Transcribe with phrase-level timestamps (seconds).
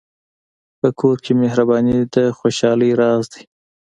[0.79, 3.43] په کور کې مهرباني د خوشحالۍ راز دی.